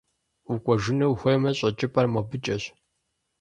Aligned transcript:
Укӏуэжыну 0.51 1.07
ухуеймэ, 1.13 1.51
щӏэкӏыпӏэр 1.57 2.07
мобыкӏэщ. 2.13 2.63